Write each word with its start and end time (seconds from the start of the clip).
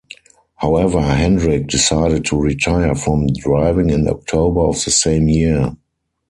However, 0.55 0.99
Hendrick 0.99 1.67
decided 1.67 2.25
to 2.25 2.41
retire 2.41 2.95
from 2.95 3.27
driving 3.27 3.91
in 3.91 4.07
October 4.07 4.61
of 4.61 4.83
the 4.83 4.89
same 4.89 5.29
year. 5.29 5.77